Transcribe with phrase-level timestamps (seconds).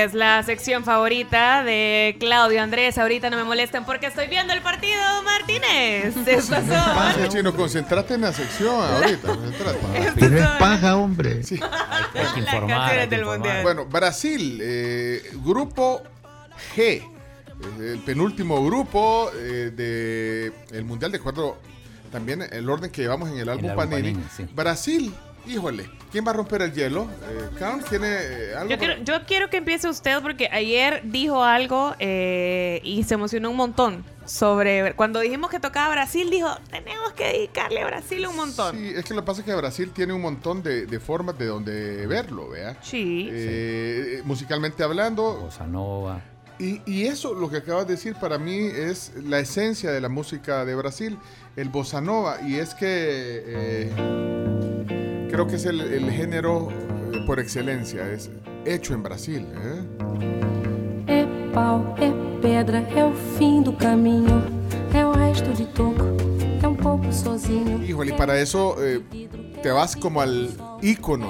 [0.00, 2.96] Deportes, la sección favorita de Claudio Andrés.
[2.96, 6.16] Ahorita no me molesten porque estoy viendo el partido, Martínez.
[6.26, 7.28] Estas son.
[7.28, 9.28] chino, concentrate en la sección ahorita.
[9.28, 9.78] concentrate.
[10.18, 11.30] Pero es paja, hombre.
[11.40, 12.68] Hay que Las informar.
[12.68, 13.24] canciones hay que del.
[13.24, 13.62] Mundial.
[13.62, 16.02] Bueno, Brasil, eh, grupo
[16.74, 17.04] G, eh,
[17.80, 21.58] el penúltimo grupo eh, de el Mundial de acuerdo
[22.10, 24.12] también el orden que llevamos en el álbum álbum Panini.
[24.14, 24.46] Panini, sí.
[24.52, 25.14] Brasil,
[25.46, 27.04] híjole, ¿quién va a romper el hielo?
[27.28, 28.70] Eh, Carl, ¿tiene eh, algo?
[28.70, 33.14] Yo para- quiero, yo quiero que empiece usted porque ayer dijo algo eh, y se
[33.14, 38.24] emocionó un montón sobre cuando dijimos que tocaba Brasil, dijo, tenemos que dedicarle a Brasil
[38.28, 38.76] un montón.
[38.76, 41.36] Sí, es que lo que pasa es que Brasil tiene un montón de, de formas
[41.36, 42.76] de donde verlo, ¿vea?
[42.82, 43.28] Sí.
[43.32, 46.22] Eh, Musicalmente hablando, Bossa Nova.
[46.60, 50.10] Y, y eso, lo que acabas de decir, para mí es la esencia de la
[50.10, 51.18] música de Brasil,
[51.56, 52.36] el bossa nova.
[52.46, 52.84] Y es que
[53.46, 53.90] eh,
[55.30, 56.68] creo que es el, el género
[57.12, 58.30] eh, por excelencia, es
[58.64, 59.46] hecho en Brasil.
[59.54, 59.82] ¿eh?
[61.06, 62.10] É pau, é
[62.40, 64.42] pedra, é o fim do caminho.
[64.92, 66.04] É o resto de toco,
[66.62, 67.82] é um pouco sozinho.
[67.84, 69.00] Híjole, y para eso eh,
[69.62, 70.50] te vas como al
[70.82, 71.28] ícono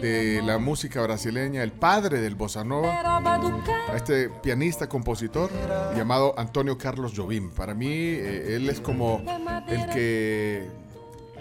[0.00, 3.20] de la música brasileña, el padre del bossa nova.
[3.88, 5.50] A este pianista, compositor
[5.96, 7.50] llamado Antonio Carlos Jobim.
[7.52, 9.22] Para mí, eh, él es como
[9.68, 10.68] el que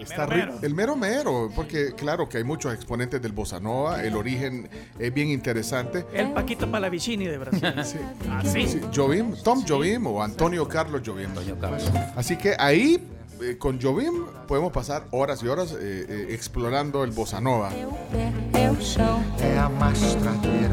[0.04, 4.16] está mero el mero mero, porque claro que hay muchos exponentes del bossa nova, el
[4.16, 6.06] origen es bien interesante.
[6.14, 7.62] El Paquito Palavicini de Brasil.
[7.82, 7.98] Sí.
[8.30, 8.68] Así.
[8.68, 11.28] Sí, Jobim, Tom Jobim o Antonio Carlos Jobim.
[11.28, 11.90] Antonio Carlos.
[12.16, 13.02] Así que ahí
[13.42, 17.72] eh, con Jobim podemos pasar horas y horas eh, eh, explorando el bossa nova.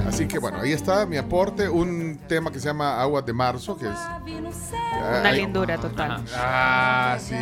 [0.07, 3.77] Así que bueno, ahí está mi aporte, un tema que se llama Aguas de Marzo,
[3.77, 3.99] que es...
[4.27, 6.23] Una Ay, lindura total.
[6.35, 7.35] Ah, sí.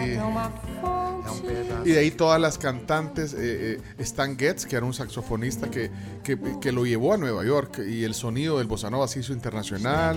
[1.84, 5.90] Y de ahí todas las cantantes, eh, eh, Stan Getz, que era un saxofonista que,
[6.22, 9.32] que, que lo llevó a Nueva York y el sonido del bossa nova se hizo
[9.32, 10.16] internacional.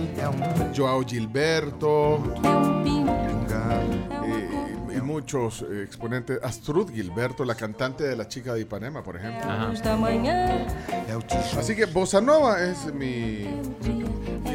[0.76, 2.22] Joao Gilberto
[4.24, 6.40] eh, y muchos exponentes.
[6.42, 9.50] Astrud Gilberto, la cantante de La Chica de Ipanema, por ejemplo.
[11.58, 13.46] Así que bossa nova es mi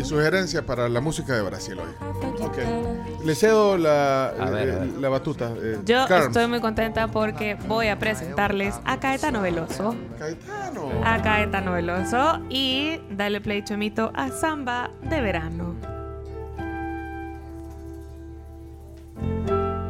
[0.03, 2.14] sugerencia para la música de Brasil hoy.
[2.45, 3.23] Ok.
[3.25, 4.87] Le cedo la, A ver, eh, a ver.
[4.99, 5.51] la batuta.
[5.57, 6.27] eh, Yo Carms.
[6.27, 9.95] estoy muy contenta porque voy a presentarles a Caetano Veloso.
[10.19, 10.89] Caetano.
[11.03, 15.75] A Caetano Veloso y dale play chomito a Samba de verano.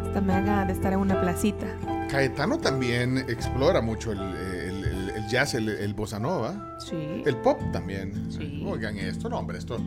[0.05, 1.65] Esta me haga de estar en una placita.
[2.09, 7.23] Caetano también explora mucho el, el- el- el jazz, el, el bossa nova, Sí.
[7.25, 8.31] el pop también.
[8.31, 8.63] Sí.
[8.65, 9.77] Oigan esto, no, hombre, esto.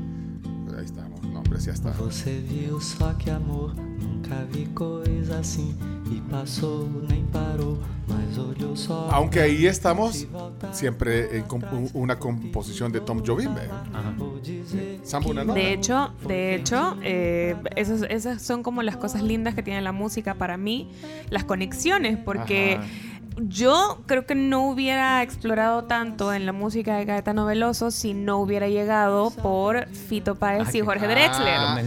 [0.77, 1.21] Ahí estamos,
[1.67, 1.91] está.
[1.93, 5.75] Você viu só que amor, nunca vi coisa assim.
[6.11, 9.09] E passou, nem parou, mas olhou só.
[9.13, 10.27] Aunque ahí estamos
[10.73, 13.51] siempre en comp- una composición de Tom Jobim.
[13.59, 13.69] ¿eh?
[15.55, 19.93] De hecho, de hecho, eh, esos- esas son como las cosas lindas que tiene la
[19.93, 20.89] música para mí,
[21.31, 22.87] las conexiones, porque Ajá.
[23.41, 28.39] Yo creo que no hubiera explorado tanto en la música de Caetano Veloso si no
[28.39, 31.87] hubiera llegado por Fito Páez y Jorge Drexler.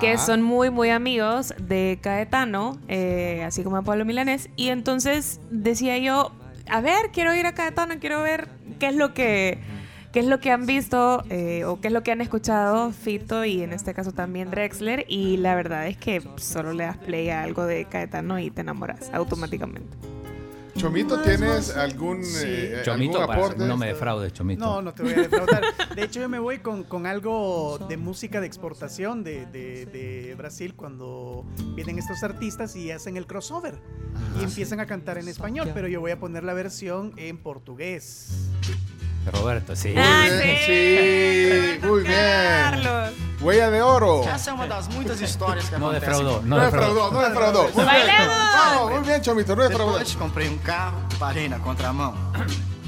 [0.00, 5.40] Que son muy muy amigos de Caetano, eh, así como de Pablo Milanés, y entonces
[5.50, 6.32] decía yo,
[6.70, 8.48] a ver, quiero ir a Caetano, quiero ver
[8.78, 9.58] qué es lo que
[10.12, 13.46] qué es lo que han visto eh, o qué es lo que han escuchado Fito
[13.46, 15.06] y en este caso también Drexler.
[15.08, 18.60] Y la verdad es que solo le das play a algo de Caetano y te
[18.60, 20.11] enamoras automáticamente.
[20.76, 23.64] Chomito, ¿tienes algún, eh, Chomito, algún para- aporte?
[23.66, 24.64] no me defraudes, Chomito.
[24.64, 25.62] No, no te voy a defraudar.
[25.94, 30.34] De hecho, yo me voy con, con algo de música de exportación de, de- de
[30.36, 31.44] Brasil cuando
[31.74, 33.74] vienen estos artistas y hacen el crossover
[34.40, 38.28] y empiezan a cantar en español, pero yo voy a poner la versión en portugués.
[39.32, 39.94] Roberto, sí.
[39.96, 41.78] Ah, Muy bien, sí.
[41.80, 42.14] sí, muy bien.
[42.14, 43.10] Carlos.
[43.42, 44.22] Huella de oro.
[44.28, 47.10] Essa é uma das muitas histórias que No defraudó, No no defraudó, defraudó.
[47.10, 47.62] no defraudó.
[47.74, 48.28] Muy bien.
[48.56, 49.92] Vamos, muy bien, Chomito, no defraudó.
[49.98, 52.14] Depois comprei um carro, parei na contramão.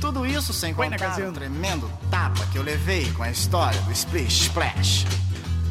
[0.01, 4.43] Tudo isso sem contar o tremendo tapa que eu levei com a história do Splish
[4.45, 5.07] Splash.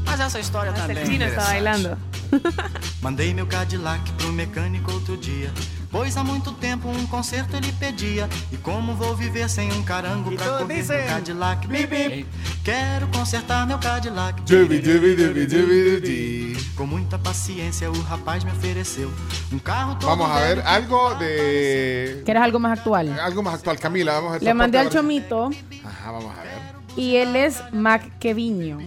[0.06, 1.46] Mas essa história Hasta também é está interessante.
[1.48, 1.98] bailando.
[3.02, 5.52] Mandei meu Cadillac pro mecânico outro dia.
[5.92, 8.28] Pois há muito tempo um conserto ele pedia.
[8.52, 11.68] E como vou viver sem um carango E pra dizem, meu Cadillac?
[11.68, 12.26] Bip, bip.
[12.64, 14.42] Quero consertar meu Cadillac.
[14.46, 16.58] Jubi, jubi, jubi, jubi, jubi.
[16.76, 19.12] Com muita paciência o rapaz me ofereceu
[19.52, 22.22] um carro todo Vamos a ver algo de.
[22.26, 23.20] ¿Quieres algo más actual?
[23.20, 23.78] Algo más actual.
[23.78, 24.44] Camila, vamos a ver.
[24.44, 25.52] Le mandé al chomito
[25.84, 26.54] Ajá, vamos a ver.
[26.98, 28.80] y él es Mac Keviño.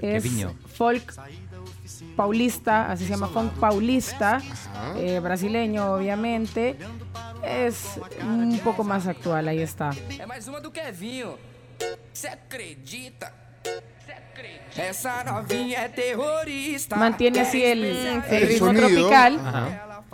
[0.00, 0.24] Es
[0.74, 1.12] folk
[2.16, 4.40] paulista, así se llama funk paulista,
[4.96, 6.76] eh, brasileño obviamente.
[7.44, 9.90] Es un poco más actual, ahí está.
[15.94, 16.96] Terrorista.
[16.96, 18.88] Mantiene así el, el El ritmo sonido.
[18.88, 20.04] tropical, Ajá.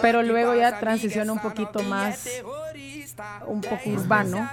[0.00, 2.28] pero luego ya transiciona un poquito más,
[3.46, 4.48] un poco urbano.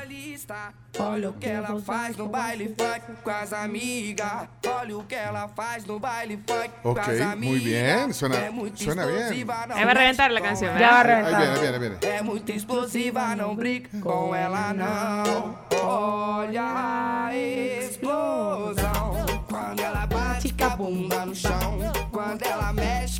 [1.00, 4.48] Olha o que ela faz no baile funk com as amigas.
[4.68, 7.38] Olha o que ela faz no baile funk com Ok, as amigas.
[7.50, 9.24] muy bien, suena- É suena bien.
[9.34, 11.60] Ahí va a reventar la canción, Ya va a reventar.
[11.60, 11.98] viene, ahí viene.
[12.02, 15.58] É muito explosiva, não brinca com ela não.
[15.82, 19.26] Olha a explosão.
[19.50, 21.80] Quando ela bate com a bunda no chão.
[22.12, 23.20] Quando ela mexe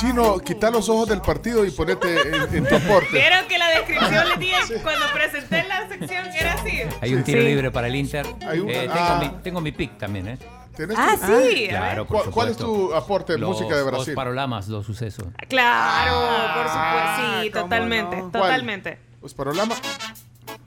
[0.00, 3.12] Chino, quita los ojos del partido y ponete en, en tu aporte.
[3.12, 6.80] Vieron que la descripción le dije cuando presenté la sección era así.
[7.00, 7.46] Hay un tiro Sí.
[7.46, 8.26] libre para el Inter.
[8.46, 9.18] Hay un- Eh, tengo, ah.
[9.20, 10.38] mi, tengo mi pick también, ¿eh?
[10.76, 11.66] ¿Tenés Ah, tu- sí.
[11.68, 14.14] Claro, por ¿Cuál, cuál es tu aporte de Los música de Brasil?
[14.14, 15.24] parolamas, dos sucesos.
[15.48, 17.42] Claro, por supuesto.
[17.42, 18.16] Sí, ¿cómo totalmente.
[18.16, 18.30] no?
[18.30, 18.42] ¿Cuál?
[18.42, 18.98] Totalmente.
[19.20, 19.74] Pues Parolama.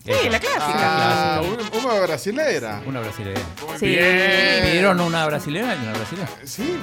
[0.10, 1.36] Sí, la clásica.
[1.36, 2.82] Ah, una, una brasilera.
[2.86, 3.42] Una brasileña.
[3.80, 3.86] Sí.
[3.86, 6.30] ¿Pidieron una brasileña y una brasileña?
[6.46, 6.78] Sí,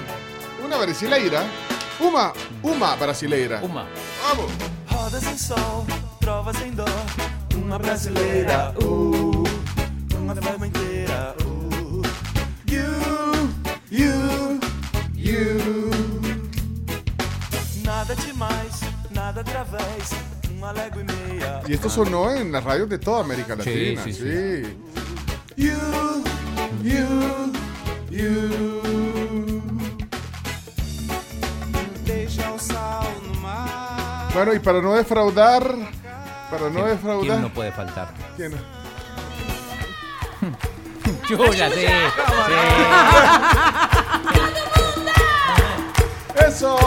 [0.65, 1.43] una brasileira.
[1.99, 2.33] Uma,
[2.63, 3.61] uma brasileira.
[3.63, 3.87] Uma.
[4.23, 4.53] Vamos.
[4.89, 5.87] Roda sem sol,
[6.21, 6.85] trova sem dó.
[7.55, 9.45] Uma brasileira, uh,
[10.15, 12.03] uma forma inteira, uh.
[12.71, 13.51] You,
[13.91, 14.61] you,
[15.15, 15.91] you.
[17.83, 18.81] Nada demais,
[19.11, 20.36] nada através.
[21.69, 24.03] Y esto sonó en las radios de toda América Sí, Latina.
[24.05, 24.77] sí, Sí, sí.
[25.57, 26.25] You,
[26.83, 27.53] you,
[28.11, 28.83] you.
[34.35, 35.63] Bueno, y para no defraudar,
[36.51, 37.27] para no ¿Quién- defraudar.
[37.27, 38.09] ¿Quién no puede faltar?
[38.37, 38.53] ¿Quién?
[41.27, 41.87] Chuya, sí.
[46.47, 46.79] ¡Eso!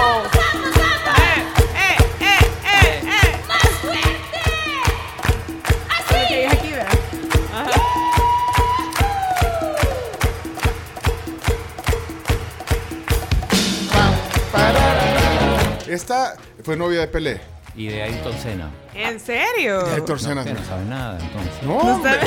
[15.89, 17.41] Esta fue novia de Pelé.
[17.75, 18.69] Y de Ayrton Senna.
[18.93, 19.83] ¿En serio?
[19.85, 20.43] De Héctor Senna.
[20.43, 21.63] Que no sabe nada, entonces.
[21.63, 22.11] No, hombre.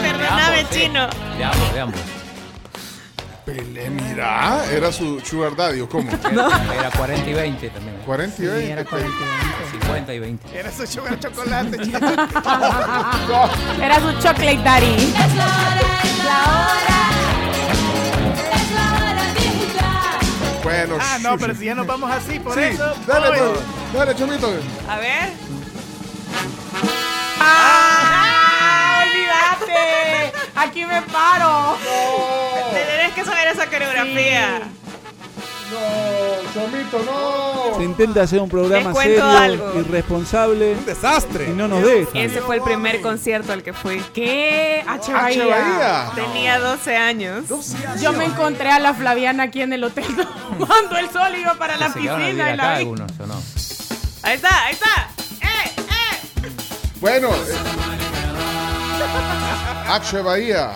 [0.00, 1.08] Perdóname, chino.
[1.36, 2.00] De ambos, de ambos.
[3.44, 6.08] Pelé, mira, era su sugar daddy, ¿o cómo?
[6.10, 7.96] Era, era 40 y 20 también.
[8.06, 8.70] 40 y 20.
[8.70, 9.12] Era 40
[9.72, 10.58] 50 y 20.
[10.58, 11.98] Era su sugar chocolate, chico.
[13.82, 15.12] Era su chocolate daddy.
[20.86, 22.94] Bueno, Ah, no, pero si ya nos vamos así, por Sí, eso.
[23.06, 23.38] dale, voy.
[23.38, 24.48] pues, dale, chomito.
[24.88, 25.32] A ver.
[27.38, 29.04] ¡Ah!
[29.04, 30.32] ¡Olvídate!
[30.54, 31.76] Aquí me paro.
[32.72, 34.62] Tenés que saber esa coreografía.
[35.70, 37.76] No, chomito, no.
[37.76, 39.80] Se intenta hacer un programa Les cuento serio, algo.
[39.80, 40.72] irresponsable.
[40.74, 41.48] Un desastre.
[41.50, 42.10] Y no nos deja.
[42.14, 44.00] Ese fue el primer concierto al que fui.
[44.12, 44.82] ¿Qué?
[44.86, 45.12] H.
[45.12, 45.38] H.
[45.38, 45.46] Bahía.
[45.46, 46.10] Bahía.
[46.14, 47.44] Tenía 12 años.
[48.00, 50.04] Yo me encontré a la Flaviana aquí en el hotel
[50.58, 52.78] tomando el sol iba para la piscina y acá la vi.
[52.80, 53.34] algunos, ¿o no?
[54.22, 55.08] Ahí está, ahí está.
[55.40, 56.48] ¡Eh, eh!
[57.00, 57.56] Bueno, eh,
[59.88, 60.72] Axe Bahía.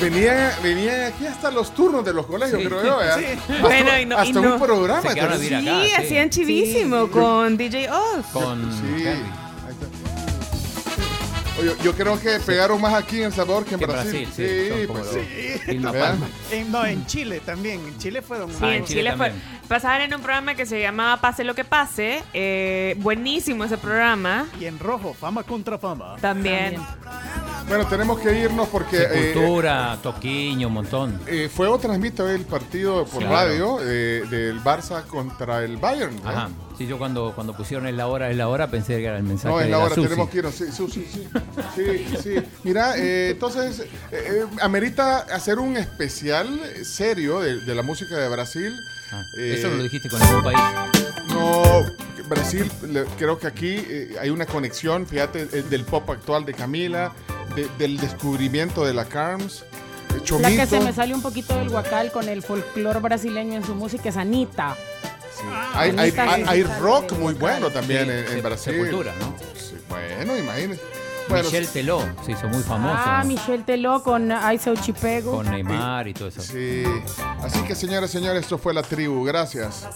[0.00, 2.66] Venían, venían aquí hasta los turnos de los colegios, Sí.
[2.66, 3.00] creo yo.
[3.02, 3.06] ¿eh?
[3.18, 3.24] Sí.
[3.52, 4.54] Hasta, Bueno, y no- y hasta no.
[4.54, 5.02] un programa.
[5.02, 5.36] Se acá.
[5.38, 5.92] Sí, sí.
[5.96, 8.26] hacían chivísimo con DJ Oz.
[8.32, 8.70] Con.
[11.60, 14.26] Oye, yo creo que pegaron más aquí en El Salvador que en Que Brasil.
[14.26, 14.86] Brasil, sí.
[14.88, 15.74] pues sí.
[15.78, 16.26] Palma.
[16.50, 17.78] En- no, en Chile también.
[17.86, 19.32] En Chile fueron Sí, Ah, en en Chile, Chile fue.
[19.68, 22.24] Pasaban en un programa que se llamaba Pase lo que pase.
[22.34, 24.48] eh, buenísimo ese programa.
[24.60, 26.16] Y en rojo, fama contra fama.
[26.20, 26.76] También.
[27.68, 31.18] Bueno, tenemos que irnos porque eh, Cultura, Toquiño, un montón.
[31.26, 33.34] eh, Fuego transmite hoy el partido por Claro.
[33.34, 36.14] radio eh, del Barça contra el Bayern.
[36.22, 36.28] ¿no?
[36.28, 36.50] Ajá.
[36.76, 39.22] Sí, yo cuando, cuando pusieron es la hora, es la hora, pensé que era el
[39.22, 40.08] mensaje No, es la hora, Susi.
[40.08, 40.54] tenemos que irnos.
[40.54, 41.26] Sí, Susi, sí.
[41.74, 42.34] Sí, sí.
[42.64, 48.28] Mira, eh, entonces, eh, eh, amerita hacer un especial serio de, de la música de
[48.28, 48.72] Brasil.
[49.12, 50.58] Ah, Eh, Eso no lo dijiste con ningún país.
[51.28, 51.82] No,
[52.28, 52.70] Brasil,
[53.18, 57.12] creo que aquí eh, hay una conexión, fíjate, eh, del pop actual de Camila,
[57.54, 59.64] de- del descubrimiento de la Carms,
[60.16, 60.48] eh, Chomito.
[60.48, 63.74] La que se me sale un poquito del guacal con el folclore brasileño en su
[63.74, 64.76] música es Anita.
[65.74, 67.60] Hay, hay- Anita hay- sí hay sale rock muy guacal.
[67.60, 68.72] bueno también Sí, en, en se- Brasil.
[68.74, 69.34] Sepultura, ¿no?
[69.58, 70.82] Sí, bueno, imagínense.
[71.26, 73.00] Bueno, Michel Teló se hizo muy famoso.
[73.02, 73.24] Ah.
[73.24, 75.32] Michelle Teló con Aiseo Chipego.
[75.36, 76.42] Con Neymar y todo eso.
[76.42, 76.84] Sí.
[77.42, 79.24] Así que, señores, señores, esto fue la tribu.
[79.24, 79.86] Gracias.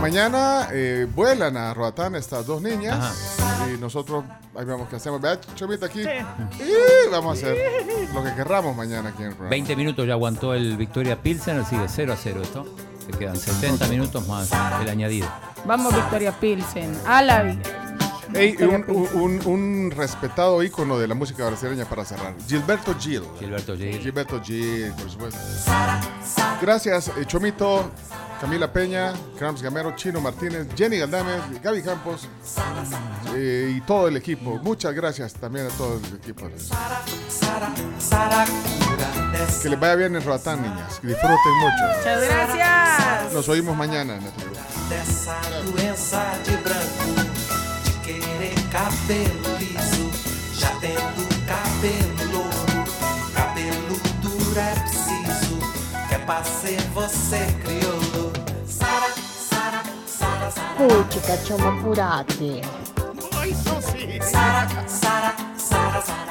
[0.00, 3.14] Mañana eh, vuelan a Roatán estas dos niñas.
[3.74, 4.24] Y nosotros,
[4.56, 5.20] ahí vemos qué hacemos.
[5.20, 6.00] Vea, Chomita aquí.
[6.02, 7.56] Y vamos a hacer
[8.14, 9.50] lo que querramos mañana aquí en el programa.
[9.50, 12.66] 20 minutos ya aguantó el Victoria Pilsen, sigue 0 a 0 esto.
[13.10, 14.50] Se quedan 70 minutos más
[14.80, 15.28] el añadido.
[15.64, 16.96] Vamos, Victoria Pilsen.
[17.06, 17.62] A la vida.
[18.34, 22.32] Ey, un, un- un respetado ícono de la música brasileña para cerrar.
[22.48, 23.22] Gilberto Gil.
[23.38, 23.98] Gilberto Gil.
[23.98, 25.38] Gilberto Gil, por supuesto.
[26.62, 27.90] Gracias, eh, Chomito,
[28.42, 32.26] Camila Peña, Cramps Gamero, Chino Martínez, Jenny Galdames, Gaby Campos
[33.36, 34.58] eh, y todo el equipo.
[34.64, 36.48] Muchas gracias también a todo el equipo.
[39.62, 40.98] Que les vaya bien en Roatán, niñas.
[40.98, 41.98] Que disfruten mucho.
[41.98, 43.32] Muchas gracias.
[43.32, 44.54] Nos oímos mañana en la tribu.
[44.90, 45.40] Dessa
[60.76, 62.60] Poi ci cacciamo a burati.
[64.20, 66.21] Sara, Sara, Sara, Sara.